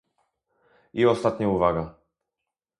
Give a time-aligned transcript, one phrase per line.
[0.93, 1.87] I ostatnia uwaga